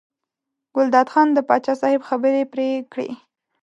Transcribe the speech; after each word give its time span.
ګلداد 0.75 1.07
خان 1.13 1.27
د 1.33 1.39
پاچا 1.47 1.73
صاحب 1.81 2.01
خبرې 2.09 2.43
پرې 2.51 2.69
کړې. 2.91 3.09